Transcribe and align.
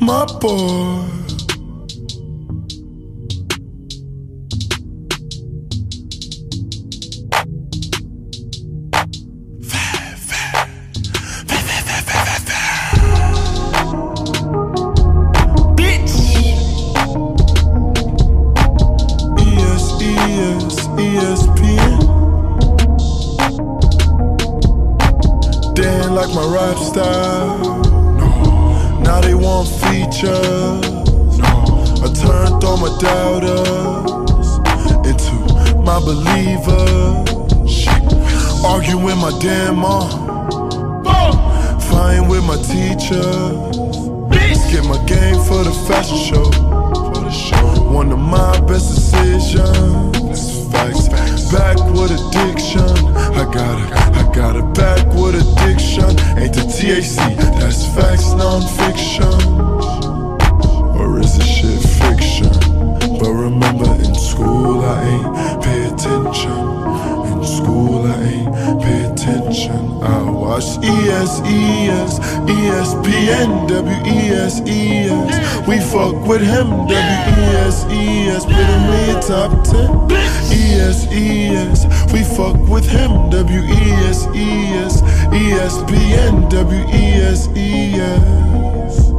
my 0.00 0.24
boy. 0.40 1.04
ES, 19.38 19.84
ES, 20.02 20.78
ESPN. 20.96 21.98
Didn't 25.74 26.14
like 26.14 26.32
my 26.34 26.46
rap 26.54 26.78
style. 26.78 27.97
Now 29.08 29.22
they 29.22 29.32
want 29.34 29.66
features. 29.68 31.40
I 32.04 32.12
turned 32.12 32.62
all 32.62 32.76
my 32.76 32.92
doubters 33.00 34.58
into 35.08 35.32
my 35.80 35.98
believers. 35.98 37.88
Arguing 38.62 39.04
with 39.04 39.16
my 39.16 39.32
damn 39.40 39.76
mom. 39.76 40.10
Fighting 41.88 42.28
with 42.28 42.44
my 42.44 42.56
teachers. 42.56 43.56
Get 44.70 44.84
my 44.84 45.02
game 45.06 45.40
for 45.48 45.64
the 45.64 45.72
fashion 45.88 46.18
show. 46.18 46.44
One 47.90 48.12
of 48.12 48.18
my 48.18 48.60
best 48.66 48.94
decisions. 48.94 50.70
Facts. 50.70 51.08
Back 51.50 51.78
with 51.94 52.12
addiction. 52.12 52.82
I 53.16 53.44
got 53.50 53.80
it. 53.80 53.90
I 54.18 54.34
got 54.34 54.54
it 54.54 54.74
back 54.74 55.06
with 55.14 55.34
addiction. 55.34 56.10
Ain't 56.36 56.52
the 56.52 56.68
THC. 56.68 57.37
Non-fiction. 58.98 59.27
ES, 70.88 71.40
ES, 71.44 72.18
ESPN, 72.48 73.68
WES, 73.68 74.60
ES. 74.66 75.68
We 75.68 75.78
fuck 75.80 76.16
with 76.26 76.40
him, 76.40 76.86
WES, 76.86 77.84
ES. 77.90 78.44
Put 78.44 78.54
him 78.54 78.84
in 79.04 79.20
top 79.20 79.52
10. 79.64 80.10
ES, 80.50 81.06
ES. 81.12 81.84
We 82.12 82.24
fuck 82.24 82.56
with 82.68 82.88
him, 82.88 83.28
WES, 83.28 84.26
ES. 84.34 85.02
ESPN, 85.28 86.48
WES, 86.50 87.48
ES. 87.54 89.10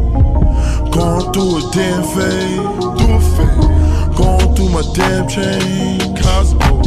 Going 0.92 1.32
through 1.32 1.58
a 1.58 1.72
damn 1.72 2.04
phase, 2.16 2.66
through 2.98 3.14
a 3.14 3.22
phase. 3.38 3.70
Going 4.18 4.56
through 4.56 4.70
my 4.70 4.82
damn 4.96 5.28
chain, 5.28 6.16
Cosmo. 6.18 6.82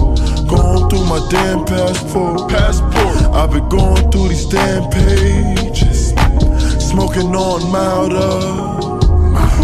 Going 0.46 0.91
through 0.91 1.06
my 1.06 1.24
damn 1.30 1.64
passport, 1.64 2.50
passport. 2.50 2.81
Been 3.53 3.69
going 3.69 4.11
through 4.11 4.28
these 4.28 4.47
damn 4.47 4.89
pages, 4.91 6.14
smoking 6.78 7.36
on 7.36 7.70
milder, 7.70 8.41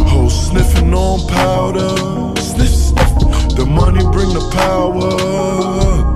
whole 0.06 0.28
sniffing 0.28 0.92
on 0.92 1.27
powder. 1.27 1.97
Sniff, 2.39 2.69
sniff. 2.69 3.56
The 3.56 3.64
money 3.64 4.05
bring 4.12 4.28
the 4.34 4.47
power, 4.53 5.16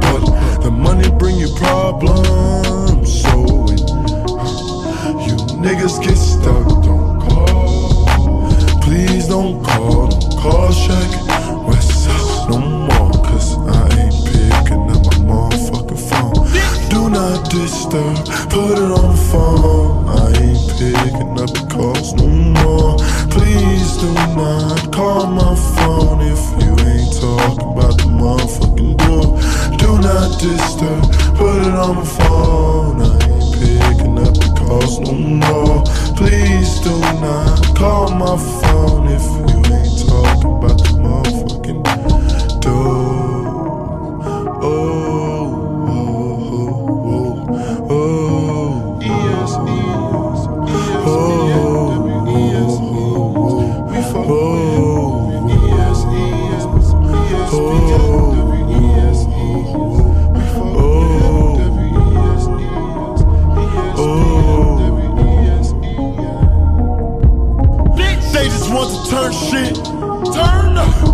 but 0.00 0.60
the 0.60 0.70
money 0.70 1.10
bring 1.18 1.36
you 1.36 1.48
problems. 1.56 3.22
So 3.22 3.40
when 3.40 3.78
you 5.26 5.36
niggas 5.64 5.98
get 6.04 6.18
stuck, 6.18 6.61
disturb, 17.52 18.16
put 18.48 18.78
it 18.80 18.90
on 18.98 19.12
the 19.12 19.22
phone. 19.30 20.08
I 20.08 20.26
ain't 20.40 20.68
picking 20.80 21.38
up 21.38 21.50
the 21.52 21.66
calls 21.70 22.14
no 22.14 22.26
more. 22.26 22.96
Please 23.28 23.96
do 23.98 24.12
not 24.34 24.90
call 24.92 25.26
my 25.26 25.54
phone 25.76 26.20
if 26.22 26.42
you 26.60 26.72
ain't 26.88 27.12
talking 27.20 27.68
about 27.72 27.96
the 27.98 28.08
motherfucking 28.08 28.96
door. 29.04 29.36
Do 29.76 29.98
not 30.00 30.40
disturb, 30.40 31.02
put 31.36 31.66
it 31.66 31.74
on 31.74 31.96
my 31.96 32.04
phone. 32.04 32.71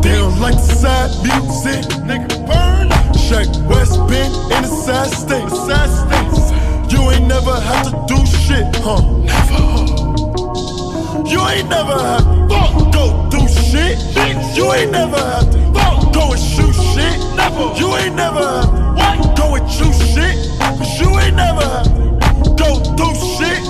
Like 0.08 0.54
the 0.54 0.74
sad 0.80 1.10
music. 1.20 1.84
Nigga, 2.08 2.28
burn. 2.46 2.88
Shaq 3.28 3.50
West 3.68 3.98
been 4.08 4.32
in 4.54 4.62
the 4.62 4.68
sad 4.68 5.10
state. 5.12 5.48
You 6.90 7.10
ain't 7.10 7.26
never 7.26 7.52
had 7.60 7.84
to 7.84 8.04
do 8.08 8.16
shit, 8.24 8.64
huh? 8.76 9.02
Never. 9.28 9.68
You 11.28 11.40
ain't 11.48 11.68
never 11.68 11.92
had 11.92 12.24
to 12.24 12.88
go 12.90 13.28
do 13.28 13.40
shit. 13.48 13.98
bitch. 14.16 14.56
You 14.56 14.72
ain't 14.72 14.92
never 14.92 15.18
had 15.18 15.52
to 15.52 15.58
go 16.14 16.32
and 16.32 16.40
shoot 16.40 16.72
shit. 16.72 17.18
Never. 17.36 17.74
You 17.76 17.94
ain't 17.96 18.16
never 18.16 18.40
had 18.40 19.20
to 19.20 19.28
what? 19.28 19.36
go 19.36 19.54
and 19.56 19.70
shoot 19.70 19.92
shit. 19.92 20.36
Cause 20.58 21.00
you 21.00 21.18
ain't 21.18 21.36
never 21.36 21.60
had 21.60 21.84
to 21.84 22.54
go 22.56 22.80
do 22.96 23.08
shit. 23.36 23.60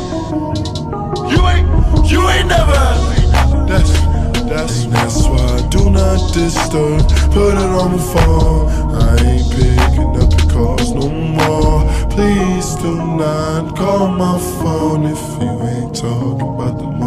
You 1.33 1.41
ain't, 1.49 1.67
you 2.11 2.21
ain't 2.29 2.47
never 2.47 2.99
do 6.39 6.45
not 6.45 7.09
disturb. 7.09 7.33
Put 7.33 7.55
it 7.55 7.71
on 7.83 7.93
the 7.93 8.03
phone. 8.13 8.95
I 8.95 9.17
ain't 9.27 9.51
picking 9.51 10.17
up 10.23 10.31
the 10.31 10.49
calls 10.53 10.93
no 10.93 11.09
more. 11.09 11.83
Please 12.11 12.75
do 12.77 12.95
not 12.95 13.77
call 13.77 14.09
my 14.09 14.39
phone 14.39 15.05
if 15.07 15.21
you 15.41 15.51
ain't 15.69 15.95
talking 15.95 16.49
about 16.49 16.79
the 16.79 16.98